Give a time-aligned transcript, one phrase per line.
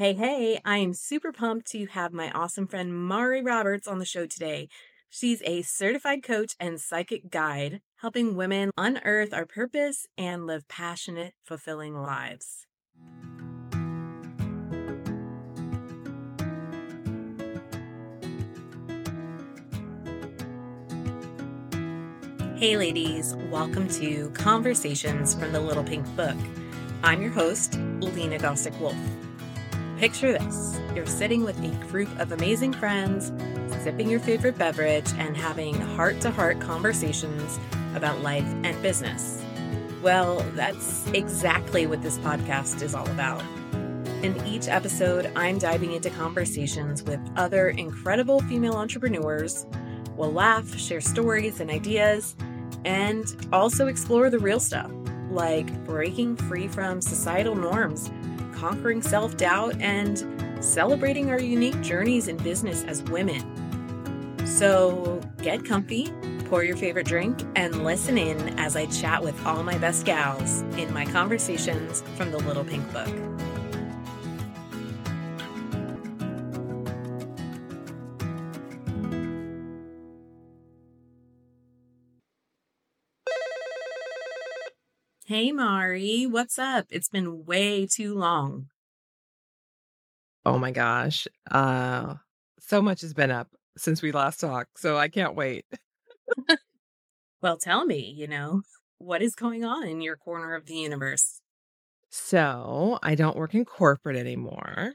[0.00, 4.06] Hey, hey, I am super pumped to have my awesome friend Mari Roberts on the
[4.06, 4.70] show today.
[5.10, 11.34] She's a certified coach and psychic guide, helping women unearth our purpose and live passionate,
[11.42, 12.66] fulfilling lives.
[22.56, 26.38] Hey, ladies, welcome to Conversations from the Little Pink Book.
[27.02, 28.96] I'm your host, Lena Gossick Wolf.
[30.00, 33.30] Picture this you're sitting with a group of amazing friends,
[33.82, 37.60] sipping your favorite beverage, and having heart to heart conversations
[37.94, 39.44] about life and business.
[40.02, 43.42] Well, that's exactly what this podcast is all about.
[44.22, 49.66] In each episode, I'm diving into conversations with other incredible female entrepreneurs.
[50.16, 52.36] We'll laugh, share stories and ideas,
[52.86, 54.90] and also explore the real stuff,
[55.28, 58.10] like breaking free from societal norms
[58.60, 60.24] conquering self doubt, and
[60.60, 63.42] celebrating our unique journeys in business as women.
[64.46, 66.12] So get comfy,
[66.44, 70.60] pour your favorite drink, and listen in as I chat with all my best gals
[70.76, 73.08] in my conversations from the Little Pink Book.
[85.30, 86.86] Hey, Mari, what's up?
[86.90, 88.66] It's been way too long.
[90.44, 91.28] Oh my gosh.
[91.48, 92.14] Uh,
[92.58, 95.66] so much has been up since we last talked, so I can't wait.
[97.42, 98.62] well, tell me, you know,
[98.98, 101.40] what is going on in your corner of the universe?
[102.08, 104.94] So, I don't work in corporate anymore.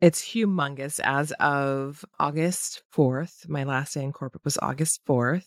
[0.00, 3.48] It's humongous as of August 4th.
[3.48, 5.46] My last day in corporate was August 4th.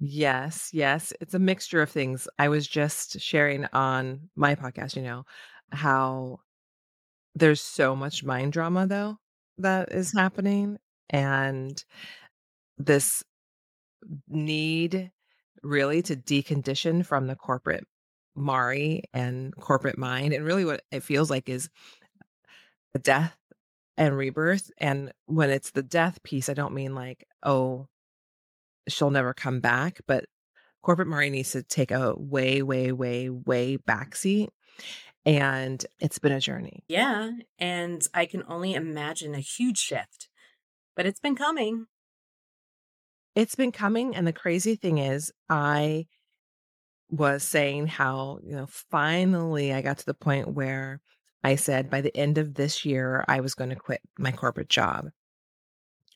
[0.00, 1.12] Yes, yes.
[1.20, 2.28] It's a mixture of things.
[2.38, 5.24] I was just sharing on my podcast, you know,
[5.72, 6.38] how
[7.34, 9.18] there's so much mind drama though
[9.58, 10.18] that is mm-hmm.
[10.18, 10.78] happening
[11.10, 11.84] and
[12.78, 13.24] this
[14.28, 15.10] need
[15.62, 17.84] really to decondition from the corporate
[18.36, 20.32] Mari and corporate mind.
[20.32, 21.68] And really what it feels like is
[22.94, 23.36] a death
[23.96, 24.70] and rebirth.
[24.78, 27.88] And when it's the death piece, I don't mean like, oh,
[28.88, 30.00] she'll never come back.
[30.06, 30.24] But
[30.82, 34.48] corporate Mari needs to take a way, way, way, way backseat.
[35.26, 36.84] And it's been a journey.
[36.88, 37.30] Yeah.
[37.58, 40.28] And I can only imagine a huge shift,
[40.96, 41.86] but it's been coming.
[43.34, 44.16] It's been coming.
[44.16, 46.06] And the crazy thing is, I
[47.10, 51.00] was saying how, you know, finally I got to the point where
[51.44, 54.68] I said by the end of this year, I was going to quit my corporate
[54.68, 55.08] job.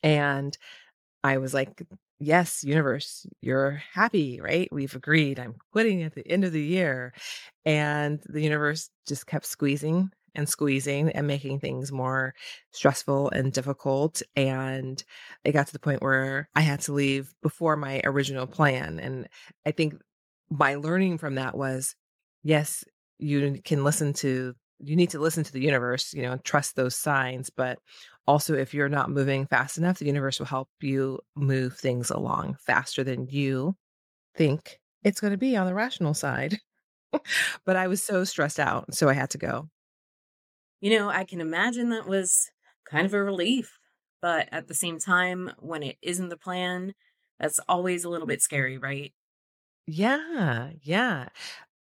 [0.01, 0.57] And
[1.23, 1.81] I was like,
[2.19, 4.67] yes, universe, you're happy, right?
[4.71, 5.39] We've agreed.
[5.39, 7.13] I'm quitting at the end of the year.
[7.65, 12.33] And the universe just kept squeezing and squeezing and making things more
[12.71, 14.21] stressful and difficult.
[14.35, 15.03] And
[15.43, 18.99] it got to the point where I had to leave before my original plan.
[18.99, 19.27] And
[19.65, 19.95] I think
[20.49, 21.95] my learning from that was
[22.43, 22.83] yes,
[23.19, 26.95] you can listen to you need to listen to the universe, you know, trust those
[26.95, 27.49] signs.
[27.49, 27.79] But
[28.25, 32.57] also, if you're not moving fast enough, the universe will help you move things along
[32.65, 33.75] faster than you
[34.35, 36.57] think it's going to be on the rational side.
[37.65, 38.93] but I was so stressed out.
[38.93, 39.69] So I had to go.
[40.79, 42.49] You know, I can imagine that was
[42.89, 43.77] kind of a relief.
[44.21, 46.93] But at the same time, when it isn't the plan,
[47.39, 49.13] that's always a little bit scary, right?
[49.85, 50.69] Yeah.
[50.81, 51.27] Yeah.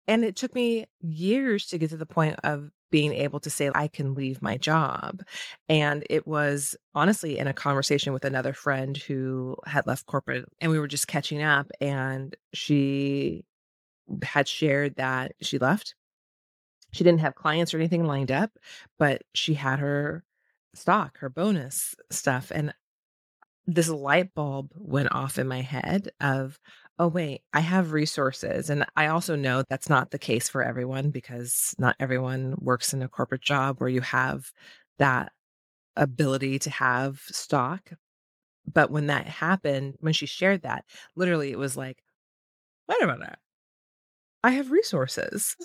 [0.08, 3.70] And it took me years to get to the point of being able to say,
[3.74, 5.24] I can leave my job.
[5.68, 10.70] And it was honestly in a conversation with another friend who had left corporate, and
[10.70, 11.72] we were just catching up.
[11.80, 13.44] And she
[14.22, 15.96] had shared that she left.
[16.92, 18.50] She didn't have clients or anything lined up,
[18.98, 20.22] but she had her
[20.74, 22.52] stock, her bonus stuff.
[22.54, 22.74] And
[23.66, 26.58] this light bulb went off in my head of,
[26.98, 28.70] oh, wait, I have resources.
[28.70, 33.02] And I also know that's not the case for everyone because not everyone works in
[33.02, 34.52] a corporate job where you have
[34.98, 35.32] that
[35.96, 37.90] ability to have stock.
[38.72, 40.84] But when that happened, when she shared that,
[41.16, 42.02] literally it was like,
[42.88, 43.38] wait a minute,
[44.44, 45.56] I have resources.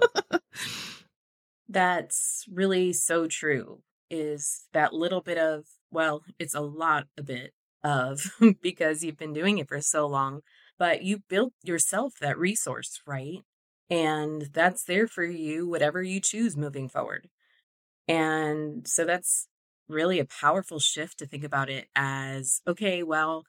[1.68, 3.80] that's really so true.
[4.12, 8.20] Is that little bit of, well, it's a lot a bit of
[8.62, 10.42] because you've been doing it for so long
[10.82, 13.38] but you built yourself that resource, right?
[13.88, 17.28] And that's there for you, whatever you choose moving forward.
[18.08, 19.46] And so that's
[19.88, 23.44] really a powerful shift to think about it as okay, well,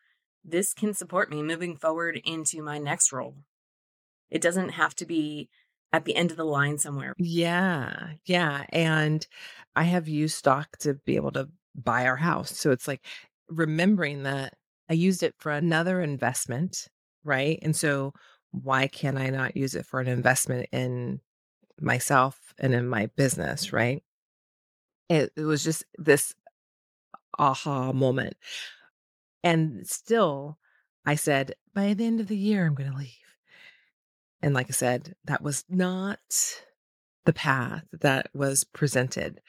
[0.45, 3.37] this can support me moving forward into my next role.
[4.29, 5.49] It doesn't have to be
[5.93, 7.13] at the end of the line somewhere.
[7.17, 8.13] Yeah.
[8.25, 8.65] Yeah.
[8.69, 9.25] And
[9.75, 12.57] I have used stock to be able to buy our house.
[12.57, 13.05] So it's like
[13.47, 14.55] remembering that
[14.89, 16.87] I used it for another investment,
[17.23, 17.59] right?
[17.61, 18.13] And so
[18.51, 21.21] why can I not use it for an investment in
[21.79, 24.03] myself and in my business, right?
[25.09, 26.33] It, it was just this
[27.37, 28.35] aha moment.
[29.43, 30.57] And still,
[31.05, 33.22] I said, by the end of the year, I'm going to leave.
[34.43, 36.19] And like I said, that was not
[37.23, 39.39] the path that was presented.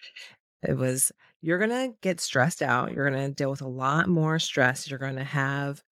[0.63, 1.11] It was,
[1.43, 2.93] you're going to get stressed out.
[2.93, 4.89] You're going to deal with a lot more stress.
[4.89, 5.83] You're going to have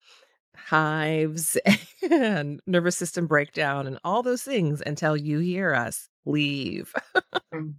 [0.55, 1.57] hives
[2.09, 6.93] and nervous system breakdown and all those things until you hear us leave.
[7.53, 7.75] Mm.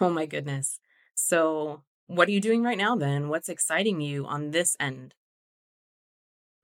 [0.00, 0.78] oh my goodness.
[1.16, 3.28] So, what are you doing right now then?
[3.28, 5.14] What's exciting you on this end?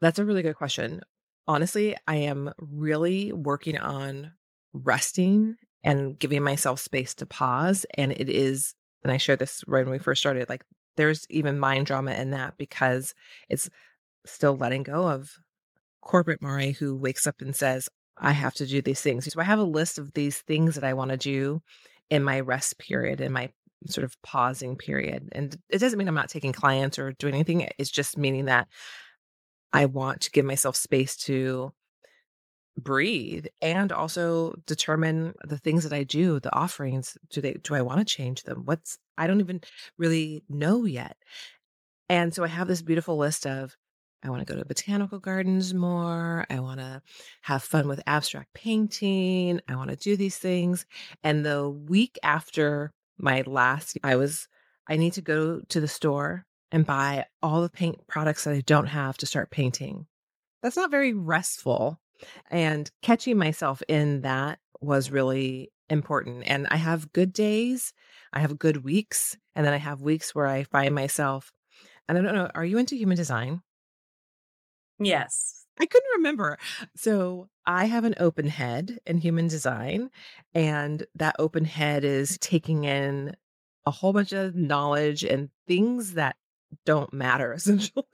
[0.00, 1.00] That's a really good question.
[1.50, 4.30] Honestly, I am really working on
[4.72, 7.84] resting and giving myself space to pause.
[7.94, 10.64] And it is, and I shared this right when we first started, like
[10.96, 13.14] there's even mind drama in that because
[13.48, 13.68] it's
[14.24, 15.40] still letting go of
[16.02, 19.24] corporate Mari who wakes up and says, I have to do these things.
[19.24, 21.62] So I have a list of these things that I want to do
[22.10, 23.50] in my rest period, in my
[23.88, 25.28] sort of pausing period.
[25.32, 27.68] And it doesn't mean I'm not taking clients or doing anything.
[27.76, 28.68] It's just meaning that
[29.72, 31.72] I want to give myself space to
[32.76, 37.16] breathe and also determine the things that I do, the offerings.
[37.30, 38.62] Do they do I want to change them?
[38.64, 39.60] What's I don't even
[39.98, 41.16] really know yet.
[42.08, 43.76] And so I have this beautiful list of
[44.22, 46.44] I want to go to botanical gardens more.
[46.50, 47.00] I want to
[47.42, 49.60] have fun with abstract painting.
[49.66, 50.84] I want to do these things.
[51.22, 54.46] And the week after my last, I was,
[54.86, 58.60] I need to go to the store and buy all the paint products that I
[58.60, 60.06] don't have to start painting.
[60.62, 62.00] That's not very restful.
[62.50, 66.44] And catching myself in that was really important.
[66.46, 67.92] And I have good days,
[68.32, 71.52] I have good weeks, and then I have weeks where I find myself,
[72.08, 73.62] and I don't know, are you into human design?
[74.98, 75.66] Yes.
[75.80, 76.58] I couldn't remember.
[76.94, 80.10] So I have an open head in human design,
[80.54, 83.34] and that open head is taking in
[83.86, 86.36] a whole bunch of knowledge and things that
[86.84, 88.04] don't matter essentially.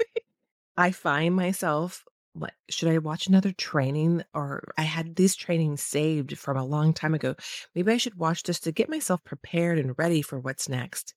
[0.77, 2.05] I find myself
[2.35, 4.23] like, should I watch another training?
[4.35, 7.35] Or I had these trainings saved from a long time ago.
[7.75, 11.15] Maybe I should watch this to get myself prepared and ready for what's next.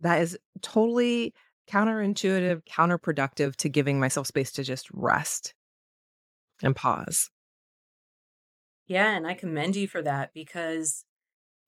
[0.00, 1.34] That is totally
[1.70, 5.54] counterintuitive, counterproductive to giving myself space to just rest
[6.62, 7.30] and pause.
[8.86, 11.04] Yeah, and I commend you for that because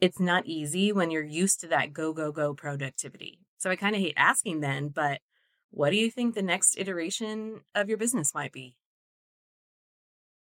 [0.01, 3.41] it's not easy when you're used to that go, go, go productivity.
[3.61, 5.21] So I kind of hate asking then, but
[5.71, 8.75] what do you think the next iteration of your business might be?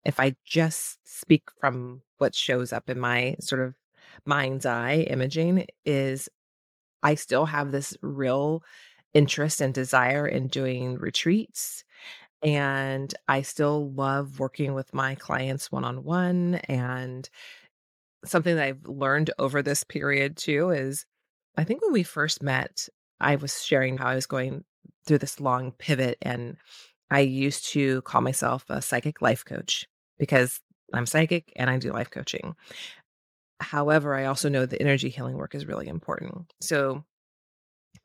[0.06, 3.76] If I just speak from what shows up in my sort of
[4.26, 6.30] mind's eye imaging, is
[7.04, 8.64] I still have this real
[9.14, 11.84] interest and desire in doing retreats.
[12.42, 16.56] And I still love working with my clients one on one.
[16.70, 17.30] And
[18.24, 21.06] something that I've learned over this period too is
[21.58, 22.88] I think when we first met,
[23.20, 24.64] I was sharing how I was going
[25.06, 26.18] through this long pivot.
[26.22, 26.58] And
[27.12, 29.88] I used to call myself a psychic life coach
[30.18, 30.60] because
[30.94, 32.56] I'm psychic and I do life coaching.
[33.60, 36.54] However, I also know the energy healing work is really important.
[36.62, 37.04] So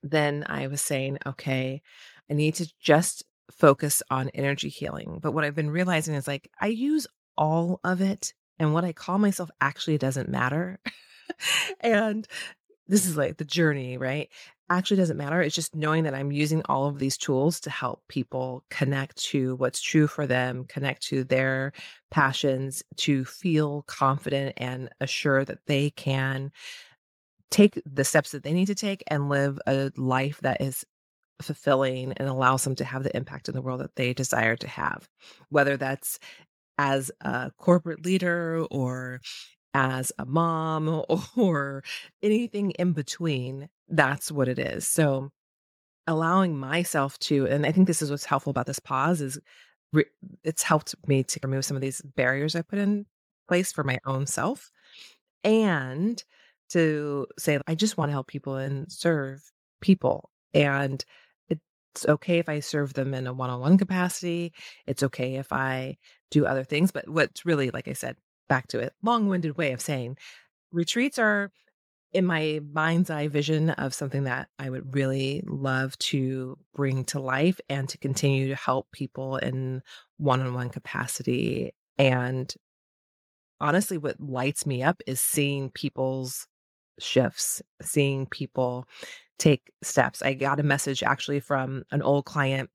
[0.03, 1.83] then I was saying, okay,
[2.31, 5.21] I need to just focus on energy healing.
[5.23, 8.93] But what I've been realizing is like I use all of it and what I
[8.93, 10.79] call myself actually doesn't matter.
[11.81, 12.27] and
[12.87, 14.29] this is like the journey, right?
[14.71, 15.43] Actually doesn't matter.
[15.43, 19.57] It's just knowing that I'm using all of these tools to help people connect to
[19.57, 21.73] what's true for them, connect to their
[22.11, 26.51] passions, to feel confident and assure that they can
[27.51, 30.85] take the steps that they need to take and live a life that is
[31.43, 34.69] fulfilling and allows them to have the impact in the world that they desire to
[34.69, 35.09] have,
[35.51, 36.19] whether that's
[36.79, 39.21] as a corporate leader or
[39.75, 41.05] as a mom
[41.37, 41.83] or
[42.23, 43.69] anything in between.
[43.89, 44.87] That's what it is.
[44.87, 45.31] So,
[46.07, 49.39] allowing myself to, and I think this is what's helpful about this pause is
[49.93, 50.05] re-
[50.43, 53.07] it's helped me to remove some of these barriers I put in
[53.49, 54.71] place for my own self
[55.43, 56.23] and
[56.71, 59.43] to say, I just want to help people and serve
[59.81, 60.31] people.
[60.55, 61.05] And
[61.49, 64.53] it's okay if I serve them in a one on one capacity.
[64.87, 65.97] It's okay if I
[66.31, 66.91] do other things.
[66.91, 68.17] But what's really, like I said,
[68.49, 70.17] back to it, long winded way of saying
[70.73, 71.51] retreats are
[72.13, 77.19] in my mind's eye vision of something that I would really love to bring to
[77.19, 79.83] life and to continue to help people in
[80.19, 82.55] one on one capacity and
[83.61, 86.47] honestly, what lights me up is seeing people's
[86.99, 88.87] shifts, seeing people
[89.39, 90.23] take steps.
[90.23, 92.71] I got a message actually from an old client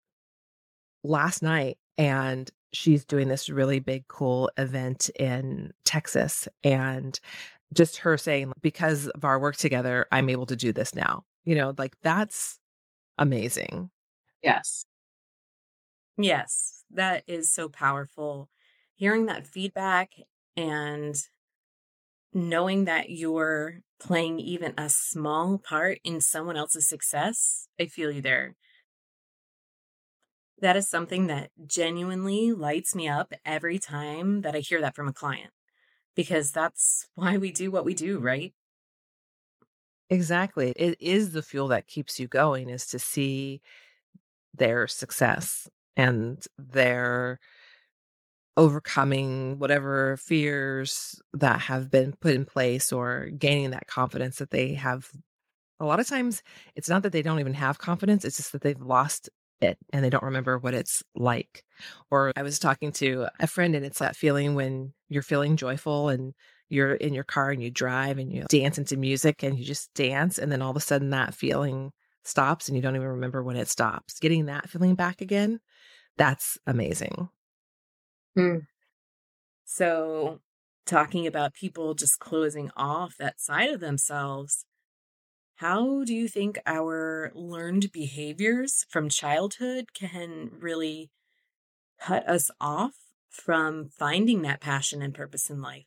[1.04, 6.48] last night, and she's doing this really big, cool event in Texas.
[6.64, 7.20] And
[7.74, 11.24] just her saying, because of our work together, I'm able to do this now.
[11.46, 12.60] You know, like that's
[13.18, 13.90] amazing.
[14.44, 14.86] Yes.
[16.18, 18.50] Yes, that is so powerful.
[18.96, 20.12] Hearing that feedback
[20.58, 21.16] and
[22.34, 28.22] knowing that you're playing even a small part in someone else's success, I feel you
[28.22, 28.56] there.
[30.62, 35.08] That is something that genuinely lights me up every time that I hear that from
[35.08, 35.52] a client
[36.16, 38.54] because that's why we do what we do, right?
[40.10, 40.74] Exactly.
[40.76, 43.62] It is the fuel that keeps you going is to see
[44.54, 47.40] their success and their
[48.58, 54.74] overcoming whatever fears that have been put in place or gaining that confidence that they
[54.74, 55.12] have
[55.80, 56.44] a lot of times
[56.76, 59.30] it's not that they don't even have confidence it's just that they've lost
[59.62, 61.64] it and they don't remember what it's like.
[62.12, 66.10] Or i was talking to a friend and it's that feeling when you're feeling joyful
[66.10, 66.34] and
[66.70, 69.94] you're in your car and you drive and you dance into music and you just
[69.96, 71.92] dance and then all of a sudden that feeling
[72.24, 74.20] stops and you don't even remember when it stops.
[74.20, 75.60] Getting that feeling back again
[76.20, 77.30] that's amazing.
[78.38, 78.68] Mm.
[79.66, 80.40] So,
[80.86, 84.66] talking about people just closing off that side of themselves,
[85.60, 91.12] how do you think our learned behaviors from childhood can really
[92.02, 92.94] cut us off
[93.30, 95.84] from finding that passion and purpose in life?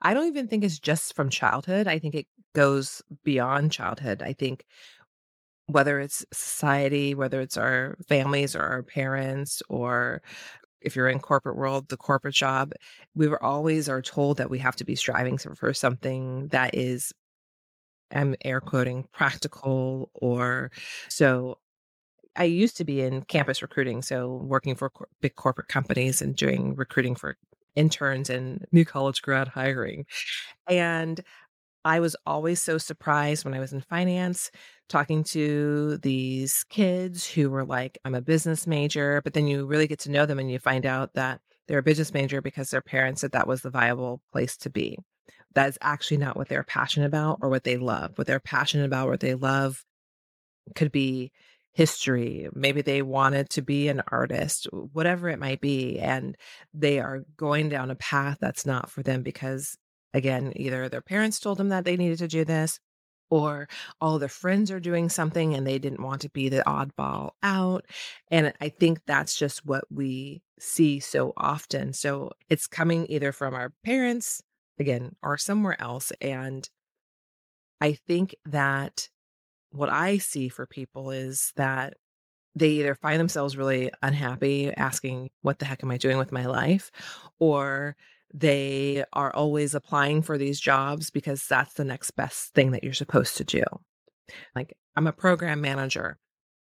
[0.00, 1.88] I don't even think it's just from childhood.
[1.88, 4.22] I think it goes beyond childhood.
[4.22, 4.64] I think
[5.66, 10.22] whether it's society, whether it's our families or our parents, or
[10.80, 12.72] if you're in corporate world, the corporate job,
[13.16, 17.12] we were always are told that we have to be striving for something that is,
[18.12, 20.70] I'm air quoting, practical or
[21.08, 21.58] so.
[22.36, 26.36] I used to be in campus recruiting, so working for cor- big corporate companies and
[26.36, 27.36] doing recruiting for
[27.76, 30.06] interns and new college grad hiring.
[30.68, 31.20] And
[31.84, 34.50] I was always so surprised when I was in finance
[34.88, 39.86] talking to these kids who were like, I'm a business major, but then you really
[39.86, 42.82] get to know them and you find out that they're a business major because their
[42.82, 44.98] parents said that was the viable place to be.
[45.54, 48.16] That is actually not what they're passionate about or what they love.
[48.16, 49.84] What they're passionate about, or what they love
[50.74, 51.32] could be
[51.72, 52.48] history.
[52.54, 55.98] Maybe they wanted to be an artist, whatever it might be.
[55.98, 56.36] And
[56.74, 59.76] they are going down a path that's not for them because
[60.12, 62.80] Again, either their parents told them that they needed to do this,
[63.30, 63.68] or
[64.00, 67.84] all their friends are doing something and they didn't want to be the oddball out.
[68.28, 71.92] And I think that's just what we see so often.
[71.92, 74.42] So it's coming either from our parents,
[74.80, 76.12] again, are somewhere else.
[76.20, 76.68] And
[77.80, 79.08] I think that
[79.70, 81.94] what I see for people is that
[82.54, 86.46] they either find themselves really unhappy, asking, What the heck am I doing with my
[86.46, 86.90] life?
[87.38, 87.96] Or
[88.32, 92.92] they are always applying for these jobs because that's the next best thing that you're
[92.92, 93.62] supposed to do.
[94.54, 96.18] Like, I'm a program manager.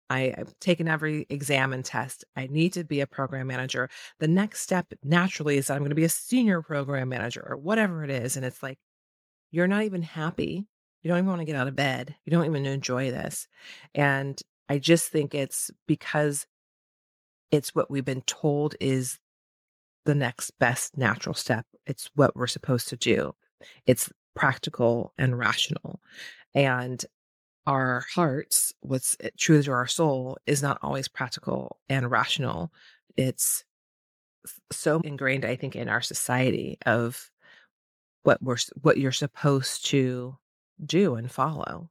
[0.09, 2.25] I, have taken every exam and test.
[2.35, 3.89] I need to be a program manager.
[4.19, 7.57] The next step naturally is that I'm going to be a senior program manager or
[7.57, 8.37] whatever it is.
[8.37, 8.79] And it's like,
[9.51, 10.67] you're not even happy.
[11.01, 12.15] You don't even want to get out of bed.
[12.25, 13.47] You don't even enjoy this.
[13.95, 16.45] And I just think it's because
[17.51, 19.19] it's what we've been told is
[20.05, 21.65] the next best natural step.
[21.85, 23.35] It's what we're supposed to do.
[23.85, 26.01] It's practical and rational.
[26.53, 27.03] And
[27.67, 32.73] our hearts, what's eh, true to our soul, is not always practical and rational.
[33.17, 33.65] It's
[34.71, 37.31] so ingrained, I think, in our society of
[38.23, 40.37] what we're what you're supposed to
[40.85, 41.89] do and follow.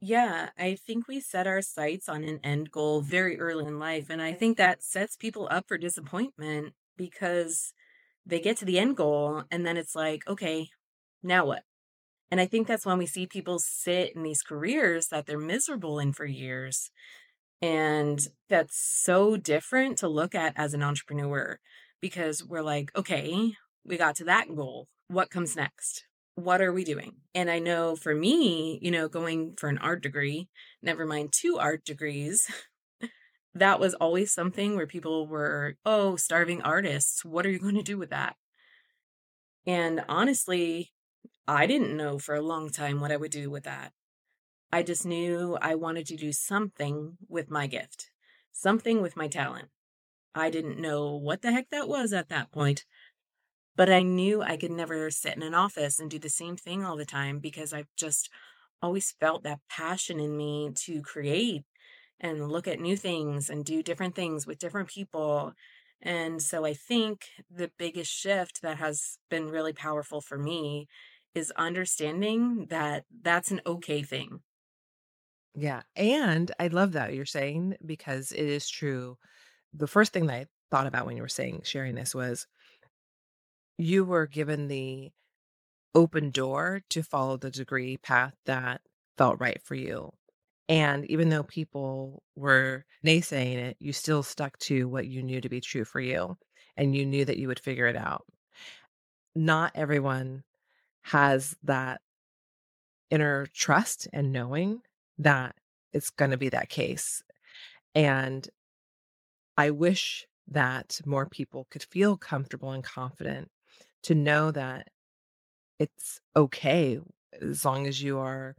[0.00, 4.10] Yeah, I think we set our sights on an end goal very early in life.
[4.10, 7.72] And I think that sets people up for disappointment because
[8.26, 10.68] they get to the end goal and then it's like, okay,
[11.22, 11.64] now what?
[12.30, 15.98] And I think that's when we see people sit in these careers that they're miserable
[15.98, 16.90] in for years.
[17.62, 21.58] And that's so different to look at as an entrepreneur
[22.00, 23.54] because we're like, okay,
[23.84, 24.88] we got to that goal.
[25.08, 26.04] What comes next?
[26.34, 27.14] What are we doing?
[27.34, 30.48] And I know for me, you know, going for an art degree,
[30.82, 32.46] never mind two art degrees,
[33.54, 37.82] that was always something where people were, oh, starving artists, what are you going to
[37.82, 38.36] do with that?
[39.66, 40.92] And honestly,
[41.48, 43.92] I didn't know for a long time what I would do with that.
[44.72, 48.10] I just knew I wanted to do something with my gift,
[48.52, 49.70] something with my talent.
[50.34, 52.84] I didn't know what the heck that was at that point,
[53.76, 56.84] But I knew I could never sit in an office and do the same thing
[56.84, 58.30] all the time because I've just
[58.82, 61.64] always felt that passion in me to create
[62.20, 65.52] and look at new things and do different things with different people.
[66.02, 70.86] And so I think the biggest shift that has been really powerful for me
[71.36, 74.40] is understanding that that's an okay thing.
[75.54, 75.82] Yeah.
[75.94, 79.16] And I love that you're saying because it is true.
[79.72, 82.46] The first thing that I thought about when you were saying sharing this was
[83.78, 85.10] you were given the
[85.94, 88.80] open door to follow the degree path that
[89.16, 90.12] felt right for you.
[90.68, 95.48] And even though people were naysaying it, you still stuck to what you knew to
[95.48, 96.36] be true for you
[96.76, 98.24] and you knew that you would figure it out.
[99.34, 100.42] Not everyone
[101.06, 102.00] has that
[103.10, 104.80] inner trust and knowing
[105.18, 105.54] that
[105.92, 107.22] it's going to be that case.
[107.94, 108.48] And
[109.56, 113.50] I wish that more people could feel comfortable and confident
[114.02, 114.88] to know that
[115.78, 116.98] it's okay
[117.40, 118.56] as long as you are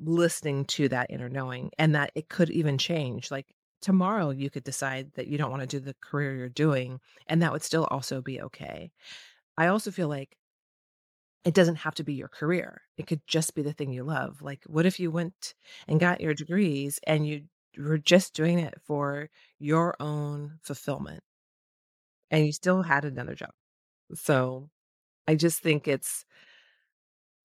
[0.00, 3.32] listening to that inner knowing and that it could even change.
[3.32, 3.46] Like
[3.82, 7.42] tomorrow, you could decide that you don't want to do the career you're doing, and
[7.42, 8.92] that would still also be okay.
[9.56, 10.36] I also feel like
[11.44, 12.82] it doesn't have to be your career.
[12.96, 14.42] It could just be the thing you love.
[14.42, 15.54] Like, what if you went
[15.86, 17.44] and got your degrees and you
[17.78, 21.22] were just doing it for your own fulfillment
[22.30, 23.52] and you still had another job?
[24.14, 24.70] So
[25.26, 26.24] I just think it's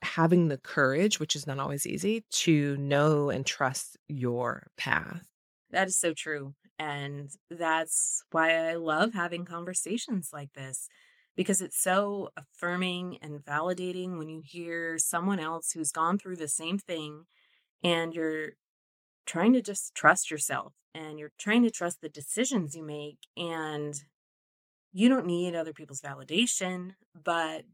[0.01, 5.25] having the courage, which is not always easy, to know and trust your path.
[5.71, 6.55] That is so true.
[6.77, 10.89] And that's why I love having conversations like this
[11.35, 16.47] because it's so affirming and validating when you hear someone else who's gone through the
[16.47, 17.25] same thing
[17.83, 18.53] and you're
[19.25, 24.03] trying to just trust yourself and you're trying to trust the decisions you make and
[24.91, 27.65] you don't need other people's validation, but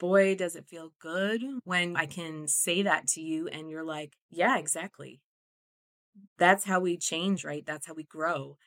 [0.00, 4.16] boy, does it feel good when I can say that to you and you're like,
[4.30, 5.22] yeah, exactly.
[6.38, 7.64] That's how we change, right?
[7.64, 8.58] That's how we grow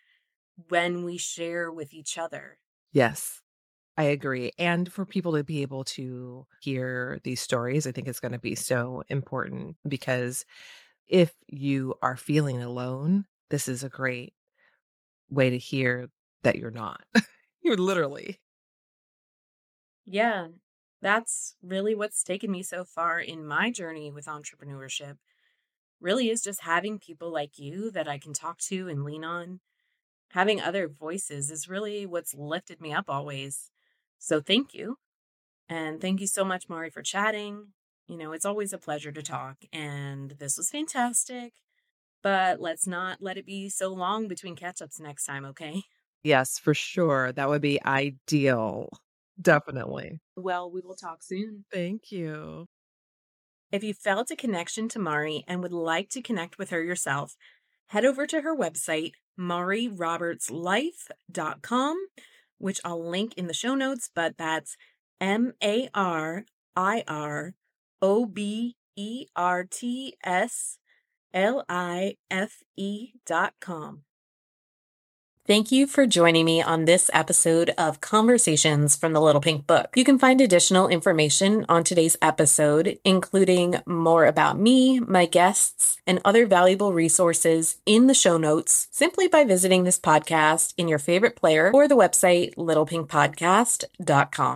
[0.70, 2.60] when we share with each other.
[2.94, 3.43] Yes,
[3.98, 4.52] I agree.
[4.58, 8.40] And for people to be able to hear these stories, I think it's going to
[8.40, 10.46] be so important because
[11.08, 14.34] if you are feeling alone, this is a great
[15.30, 16.10] way to hear
[16.44, 17.06] that you're not.
[17.64, 18.42] you're literally.
[20.06, 20.50] Yeah,
[21.02, 25.18] that's really what's taken me so far in my journey with entrepreneurship.
[26.02, 29.62] Really is just having people like you that I can talk to and lean on.
[30.32, 33.73] Having other voices is really what's lifted me up always.
[34.24, 34.96] So thank you.
[35.68, 37.74] And thank you so much, Mari, for chatting.
[38.08, 41.52] You know, it's always a pleasure to talk, and this was fantastic.
[42.22, 45.84] But let's not let it be so long between catch ups next time, okay?
[46.24, 47.34] Yes, for sure.
[47.34, 48.88] That would be ideal.
[49.42, 50.22] Definitely.
[50.38, 51.66] Well, we will talk soon.
[51.70, 52.68] Thank you.
[53.74, 57.36] If you felt a connection to Mari and would like to connect with her yourself,
[57.88, 61.98] head over to her website, marirobertslife.com,
[62.64, 64.78] which I'll link in the show notes, but that's
[65.20, 66.46] M A R
[66.78, 67.56] I R
[68.02, 70.80] O B E R T S
[71.34, 74.04] L I F E dot com.
[75.46, 79.90] Thank you for joining me on this episode of Conversations from the Little Pink Book.
[79.94, 86.22] You can find additional information on today's episode, including more about me, my guests, and
[86.24, 91.36] other valuable resources in the show notes simply by visiting this podcast in your favorite
[91.36, 94.52] player or the website littlepinkpodcast.com.